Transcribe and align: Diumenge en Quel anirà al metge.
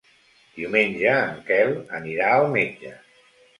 Diumenge 0.55 1.11
en 1.17 1.37
Quel 1.51 1.71
anirà 2.01 2.33
al 2.41 2.49
metge. 2.59 2.97